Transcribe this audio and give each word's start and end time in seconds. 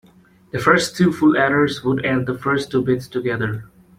The 0.49 0.57
first 0.57 0.95
two 0.97 1.13
full 1.13 1.37
adders 1.37 1.83
would 1.83 2.03
add 2.03 2.25
the 2.25 2.35
first 2.35 2.71
two 2.71 2.81
bits 2.83 3.07
together. 3.07 3.65